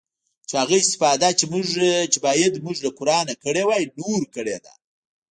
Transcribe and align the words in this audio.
چې 0.47 0.53
هغه 0.61 0.75
استفاده 0.81 1.29
چې 2.11 2.17
بايد 2.25 2.53
موږ 2.65 2.77
له 2.85 2.89
قرانه 2.97 3.33
کړې 3.43 3.63
واى 3.67 3.83
نورو 3.97 4.27
کړې 4.35 4.57
ده. 4.65 4.73